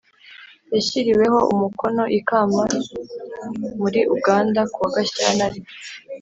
[0.73, 2.77] yashyiriweho umukono i Kampala
[3.79, 5.59] muri Uganda ku wa Gashyantare